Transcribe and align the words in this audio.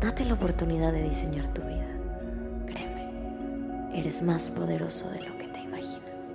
Date 0.00 0.24
la 0.24 0.34
oportunidad 0.34 0.92
de 0.92 1.08
diseñar 1.08 1.48
tu 1.52 1.60
vida. 1.62 1.88
Créeme, 2.66 3.98
eres 3.98 4.22
más 4.22 4.48
poderoso 4.48 5.10
de 5.10 5.22
lo 5.22 5.36
que 5.36 5.48
te 5.48 5.60
imaginas. 5.60 6.34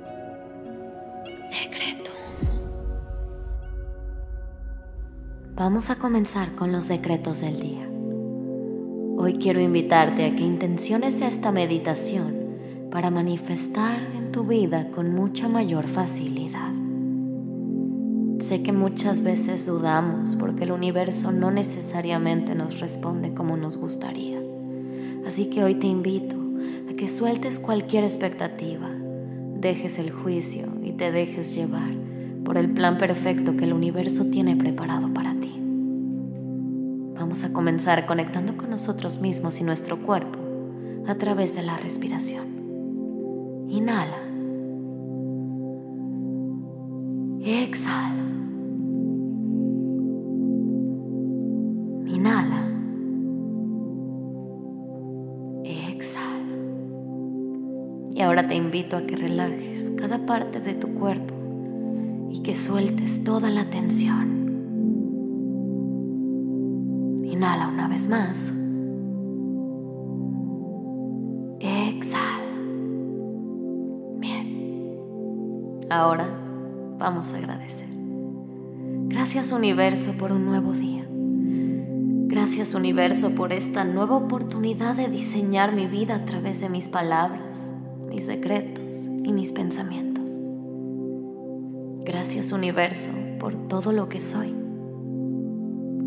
Decreto. 1.50 2.12
Vamos 5.56 5.90
a 5.90 5.96
comenzar 5.96 6.56
con 6.56 6.74
los 6.74 6.90
decretos 6.90 7.40
del 7.40 7.60
día. 7.62 7.88
Hoy 9.18 9.38
quiero 9.38 9.62
invitarte 9.62 10.26
a 10.26 10.36
que 10.36 10.44
intenciones 10.44 11.22
esta 11.22 11.54
meditación 11.54 12.90
para 12.92 13.12
manifestar 13.12 14.02
en 14.14 14.34
tu 14.34 14.44
vida 14.44 14.92
con 14.92 15.14
mucha 15.14 15.48
mayor 15.48 15.88
facilidad. 15.88 16.73
Sé 18.44 18.62
que 18.62 18.74
muchas 18.74 19.22
veces 19.22 19.66
dudamos 19.66 20.36
porque 20.36 20.66
el 20.66 20.74
universo 20.74 21.32
no 21.32 21.50
necesariamente 21.50 22.56
nos 22.56 22.82
responde 22.82 23.34
como 23.34 23.56
nos 23.56 23.78
gustaría. 23.78 24.38
Así 25.26 25.46
que 25.46 25.64
hoy 25.64 25.76
te 25.76 25.88
invito 25.88 26.36
a 26.92 26.94
que 26.94 27.08
sueltes 27.08 27.62
cualquier 27.62 28.04
expectativa, 28.04 28.90
dejes 29.56 29.98
el 29.98 30.12
juicio 30.12 30.68
y 30.84 30.92
te 30.92 31.10
dejes 31.14 31.56
llevar 31.56 31.94
por 32.44 32.58
el 32.58 32.70
plan 32.74 32.98
perfecto 32.98 33.56
que 33.56 33.64
el 33.64 33.72
universo 33.72 34.26
tiene 34.26 34.58
preparado 34.58 35.14
para 35.14 35.36
ti. 35.36 35.56
Vamos 37.16 37.46
a 37.46 37.54
comenzar 37.54 38.06
conectando 38.06 38.58
con 38.58 38.70
nosotros 38.70 39.22
mismos 39.22 39.62
y 39.62 39.64
nuestro 39.64 40.04
cuerpo 40.04 40.40
a 41.08 41.16
través 41.16 41.56
de 41.56 41.64
la 41.64 41.78
respiración. 41.78 42.44
Inhala. 43.70 44.18
Exhala. 47.42 48.23
Invito 58.74 58.98
a 58.98 59.06
que 59.06 59.16
relajes 59.16 59.92
cada 60.00 60.26
parte 60.26 60.60
de 60.60 60.74
tu 60.74 60.96
cuerpo 60.96 61.36
y 62.32 62.42
que 62.42 62.56
sueltes 62.56 63.24
toda 63.24 63.52
la 63.52 63.66
tensión. 63.66 64.50
Inhala 67.24 67.68
una 67.68 67.88
vez 67.88 68.08
más. 68.08 68.52
Exhala. 71.60 72.44
Bien. 74.18 74.98
Ahora 75.92 76.28
vamos 76.98 77.32
a 77.32 77.38
agradecer. 77.38 77.90
Gracias 79.08 79.52
universo 79.52 80.14
por 80.14 80.32
un 80.32 80.46
nuevo 80.46 80.74
día. 80.74 81.06
Gracias 81.12 82.74
universo 82.74 83.36
por 83.36 83.54
esta 83.54 83.84
nueva 83.84 84.16
oportunidad 84.16 84.96
de 84.96 85.10
diseñar 85.10 85.76
mi 85.76 85.86
vida 85.86 86.16
a 86.16 86.26
través 86.26 86.60
de 86.60 86.70
mis 86.70 86.90
palabras, 86.90 87.76
mis 88.14 88.26
secretos 88.26 89.10
y 89.24 89.34
mis 89.34 89.52
pensamientos. 89.54 90.30
Gracias 92.06 92.52
universo 92.52 93.10
por 93.40 93.68
todo 93.68 93.92
lo 93.92 94.08
que 94.08 94.22
soy. 94.22 94.54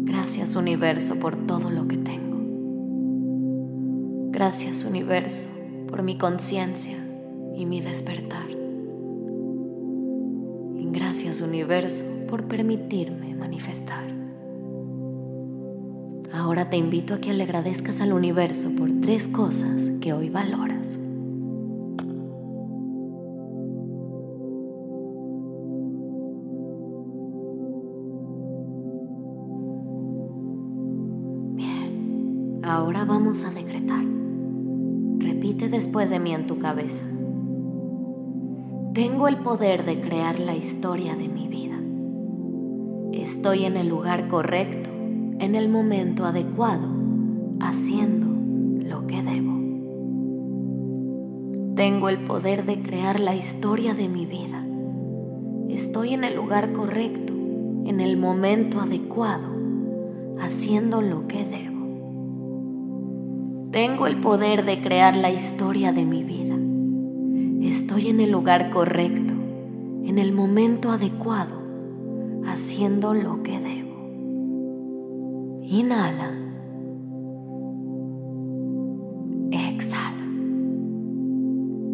Gracias 0.04 0.54
universo 0.54 1.16
por 1.16 1.34
todo 1.46 1.68
lo 1.68 1.88
que 1.88 1.96
tengo. 1.96 2.36
Gracias 4.30 4.84
universo 4.84 5.48
por 5.88 6.04
mi 6.04 6.16
conciencia 6.16 6.96
y 7.56 7.66
mi 7.66 7.80
despertar. 7.80 8.50
Y 10.76 10.86
gracias 10.92 11.40
universo 11.40 12.04
por 12.28 12.44
permitirme 12.46 13.34
manifestar. 13.34 14.04
Ahora 16.32 16.70
te 16.70 16.76
invito 16.76 17.14
a 17.14 17.20
que 17.20 17.34
le 17.34 17.42
agradezcas 17.42 18.00
al 18.00 18.12
universo 18.12 18.70
por 18.76 18.90
tres 19.00 19.26
cosas 19.26 19.90
que 20.00 20.12
hoy 20.12 20.30
valoras. 20.30 21.00
Ahora 32.66 33.04
vamos 33.04 33.44
a 33.44 33.50
decretar. 33.50 34.04
Repite 35.18 35.68
después 35.68 36.10
de 36.10 36.18
mí 36.18 36.34
en 36.34 36.46
tu 36.46 36.58
cabeza. 36.58 37.04
Tengo 38.92 39.28
el 39.28 39.38
poder 39.38 39.84
de 39.84 40.00
crear 40.00 40.38
la 40.38 40.56
historia 40.56 41.14
de 41.16 41.28
mi 41.28 41.48
vida. 41.48 41.78
Estoy 43.12 43.64
en 43.64 43.76
el 43.76 43.88
lugar 43.88 44.28
correcto 44.28 44.90
en 45.38 45.54
el 45.54 45.68
momento 45.68 46.24
adecuado, 46.24 46.88
haciendo 47.60 48.26
lo 48.88 49.06
que 49.06 49.22
debo. 49.22 49.52
Tengo 51.74 52.08
el 52.08 52.24
poder 52.24 52.64
de 52.64 52.80
crear 52.80 53.20
la 53.20 53.34
historia 53.34 53.92
de 53.92 54.08
mi 54.08 54.24
vida. 54.24 54.64
Estoy 55.68 56.14
en 56.14 56.24
el 56.24 56.34
lugar 56.34 56.72
correcto, 56.72 57.34
en 57.84 58.00
el 58.00 58.16
momento 58.16 58.80
adecuado, 58.80 59.54
haciendo 60.40 61.02
lo 61.02 61.28
que 61.28 61.44
debo. 61.44 61.75
Tengo 63.70 64.06
el 64.06 64.20
poder 64.20 64.64
de 64.64 64.80
crear 64.80 65.16
la 65.16 65.30
historia 65.30 65.92
de 65.92 66.04
mi 66.04 66.22
vida. 66.22 66.56
Estoy 67.66 68.08
en 68.08 68.20
el 68.20 68.30
lugar 68.30 68.70
correcto, 68.70 69.34
en 70.04 70.18
el 70.18 70.32
momento 70.32 70.90
adecuado, 70.90 71.60
haciendo 72.46 73.12
lo 73.12 73.42
que 73.42 73.58
debo. 73.58 73.86
Inhala. 75.62 76.30
Exhala. 79.50 80.26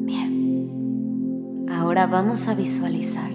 Bien. 0.04 1.66
Ahora 1.71 2.06
vamos 2.06 2.49
a 2.49 2.54
visualizar. 2.54 3.33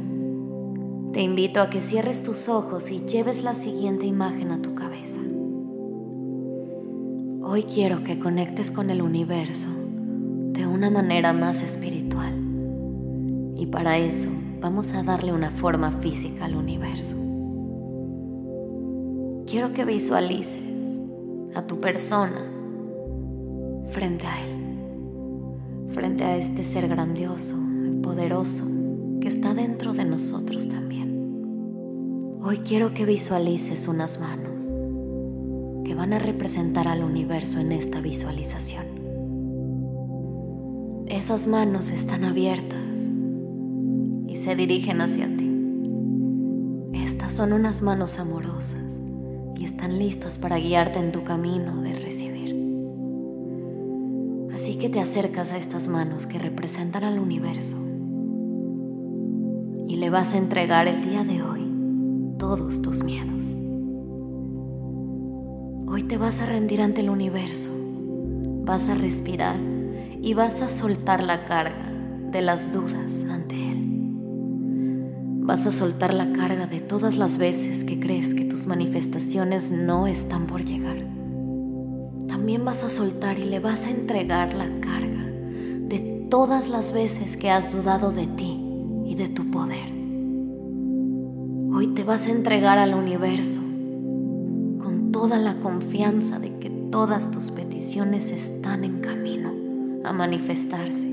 Te 1.12 1.24
invito 1.24 1.59
a 1.59 1.72
que 1.72 1.81
cierres 1.81 2.22
tus 2.22 2.50
ojos 2.50 2.92
y 2.92 3.00
lleves 3.00 3.42
la 3.42 3.56
siguiente 3.56 4.06
imagen 4.06 4.52
a 4.52 4.62
tu 4.62 4.75
cabeza. 4.75 5.22
Hoy 7.50 7.63
quiero 7.63 8.03
que 8.03 8.19
conectes 8.19 8.72
con 8.72 8.90
el 8.90 9.02
universo 9.02 9.69
de 10.52 10.68
una 10.68 10.90
manera 10.90 11.31
más 11.31 11.62
espiritual. 11.62 12.34
Y 13.56 13.68
para 13.68 13.97
eso 13.97 14.28
vamos 14.59 14.94
a 14.94 15.02
darle 15.02 15.31
una 15.31 15.50
forma 15.50 15.91
física 15.91 16.46
al 16.46 16.56
universo 16.56 17.16
quiero 19.47 19.72
que 19.72 19.86
visualices 19.86 21.02
a 21.56 21.66
tu 21.66 21.80
persona 21.80 22.46
frente 23.90 24.28
a 24.28 24.44
Él, 24.44 25.90
frente 25.90 26.25
a 26.25 26.36
este 26.36 26.63
ser 26.66 26.88
grandioso 26.90 27.56
y 27.56 28.02
poderoso 28.02 28.66
que 29.22 29.30
está 29.30 29.53
dentro 29.53 29.94
de 29.94 30.03
nosotros 30.03 30.68
también. 30.68 32.40
Hoy 32.44 32.57
quiero 32.57 32.94
que 32.94 33.06
visualices 33.06 33.88
unas 33.88 34.19
manos 34.19 34.69
que 35.88 35.95
van 35.95 36.12
a 36.12 36.19
representar 36.19 36.86
al 36.89 37.01
universo 37.01 37.62
en 37.62 37.72
esta 37.72 38.01
visualización. 38.01 38.86
Esas 41.07 41.48
manos 41.48 41.92
están 41.92 42.25
abiertas 42.25 42.78
y 44.28 44.36
se 44.36 44.57
dirigen 44.57 45.00
hacia 45.00 45.28
ti. 45.38 45.50
Estas 46.92 47.31
son 47.31 47.54
unas 47.54 47.81
manos 47.81 48.19
amorosas 48.19 49.00
y 49.56 49.63
están 49.63 49.98
listas 49.98 50.38
para 50.38 50.57
guiarte 50.57 51.00
en 51.00 51.13
tu 51.13 51.24
camino 51.24 51.81
de 51.81 51.94
recibir. 51.94 52.57
Así 54.54 54.78
que 54.78 54.89
te 54.89 55.00
acercas 55.00 55.54
a 55.54 55.57
estas 55.57 55.88
manos 55.88 56.25
que 56.25 56.38
representan 56.38 57.06
al 57.06 57.18
universo 57.18 57.78
y 59.88 59.95
le 59.95 60.10
vas 60.10 60.34
a 60.34 60.38
entregar 60.38 60.89
el 60.89 61.01
día 61.10 61.24
de 61.24 61.42
hoy 61.42 61.66
todos 62.38 62.81
tus 62.81 63.04
miedos. 63.04 63.56
Hoy 65.89 66.04
te 66.04 66.18
vas 66.18 66.42
a 66.42 66.45
rendir 66.45 66.81
ante 66.81 67.00
el 67.00 67.10
universo, 67.10 67.69
vas 68.66 68.89
a 68.89 68.94
respirar 68.94 69.57
y 70.22 70.34
vas 70.34 70.62
a 70.62 70.68
soltar 70.68 71.24
la 71.24 71.45
carga 71.45 71.89
de 72.30 72.42
las 72.42 72.74
dudas 72.74 73.24
ante 73.30 73.56
él. 73.56 73.88
Vas 75.44 75.66
a 75.66 75.72
soltar 75.72 76.13
la 76.13 76.34
carga 76.34 76.68
de 76.68 76.81
todas 76.81 77.18
las 77.18 77.38
veces 77.38 77.86
que 77.86 78.01
crees 78.01 78.34
que 78.34 78.44
tus 78.44 78.68
manifestaciones 78.68 79.72
no 79.72 80.07
están 80.07 80.45
por 80.45 80.66
llegar. 80.66 80.98
también 82.28 82.66
vas 82.66 82.84
a 82.84 82.89
soltar 82.89 83.39
y 83.39 83.45
le 83.45 83.60
vas 83.60 83.88
a 83.88 83.92
entregar 83.92 84.54
la 84.54 84.68
carga 84.81 85.24
de 85.24 86.28
todas 86.30 86.68
las 86.68 86.92
veces 86.92 87.38
que 87.38 87.50
has 87.50 87.72
dudado 87.72 88.12
de 88.12 88.28
ti 88.28 88.60
y 89.06 89.16
de 89.16 89.30
tu 89.30 89.50
poder. 89.50 89.88
Hoy 91.74 91.94
te 91.95 92.04
vas 92.04 92.28
a 92.28 92.31
entregar 92.31 92.78
al 92.78 92.94
universo 92.94 93.62
toda 95.19 95.40
la 95.40 95.56
confianza 95.56 96.38
de 96.38 96.60
que 96.60 96.69
todas 96.69 97.31
tus 97.31 97.50
peticiones 97.50 98.30
están 98.30 98.84
en 98.84 99.00
camino 99.00 99.52
a 100.04 100.14
manifestarse. 100.14 101.08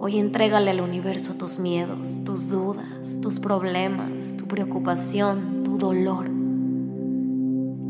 Hoy 0.00 0.18
entrégale 0.18 0.70
al 0.70 0.80
universo 0.80 1.34
tus 1.34 1.58
miedos, 1.58 2.24
tus 2.24 2.48
dudas, 2.48 3.20
tus 3.20 3.38
problemas, 3.38 4.38
tu 4.38 4.46
preocupación, 4.46 5.62
tu 5.62 5.76
dolor. 5.76 6.30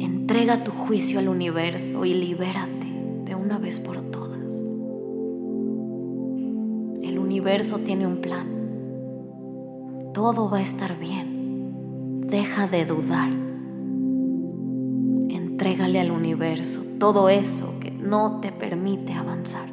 Entrega 0.00 0.64
tu 0.64 0.72
juicio 0.72 1.20
al 1.20 1.28
universo 1.28 2.04
y 2.04 2.14
libérate 2.14 2.88
de 3.26 3.36
una 3.36 3.60
vez 3.60 3.78
por 3.78 4.00
todas. 4.02 4.58
El 7.00 7.20
universo 7.20 7.78
tiene 7.78 8.08
un 8.08 8.20
plan. 8.20 8.48
Todo 10.12 10.50
va 10.50 10.58
a 10.58 10.62
estar 10.62 10.98
bien. 10.98 12.26
Deja 12.26 12.66
de 12.66 12.84
dudar. 12.86 13.43
Entrégale 15.64 15.98
al 15.98 16.10
universo 16.10 16.82
todo 16.98 17.30
eso 17.30 17.80
que 17.80 17.90
no 17.90 18.38
te 18.42 18.52
permite 18.52 19.14
avanzar. 19.14 19.70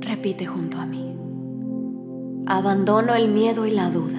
Repite 0.00 0.46
junto 0.46 0.78
a 0.78 0.86
mí. 0.86 1.16
Abandono 2.46 3.14
el 3.14 3.28
miedo 3.30 3.66
y 3.66 3.70
la 3.70 3.88
duda. 3.88 4.18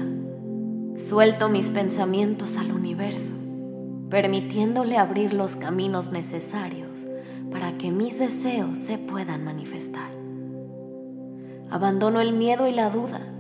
Suelto 0.96 1.50
mis 1.50 1.72
pensamientos 1.72 2.58
al 2.58 2.72
universo, 2.72 3.36
permitiéndole 4.10 4.98
abrir 4.98 5.34
los 5.34 5.58
caminos 5.58 6.14
necesarios 6.14 7.06
para 7.52 7.78
que 7.78 7.92
mis 7.92 8.18
deseos 8.18 8.78
se 8.78 8.98
puedan 8.98 9.44
manifestar. 9.44 10.10
Abandono 11.70 12.22
el 12.22 12.32
miedo 12.32 12.66
y 12.66 12.72
la 12.72 12.90
duda. 12.90 13.33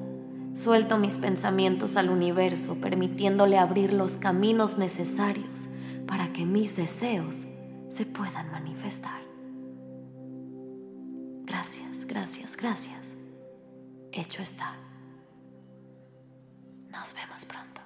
Suelto 0.53 0.99
mis 0.99 1.17
pensamientos 1.17 1.97
al 1.97 2.09
universo, 2.09 2.75
permitiéndole 2.75 3.57
abrir 3.57 3.91
los 3.91 4.17
caminos 4.17 4.77
necesarios 4.77 5.67
para 6.07 6.31
que 6.31 6.45
mis 6.45 6.75
deseos 6.75 7.45
se 7.89 8.05
puedan 8.05 8.51
manifestar. 8.51 9.21
Gracias, 11.45 12.05
gracias, 12.05 12.57
gracias. 12.57 13.15
Hecho 14.11 14.41
está. 14.41 14.75
Nos 16.91 17.15
vemos 17.15 17.45
pronto. 17.45 17.82